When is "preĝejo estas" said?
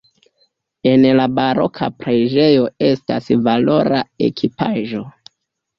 2.01-3.31